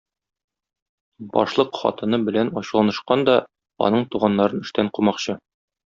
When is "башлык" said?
1.35-1.77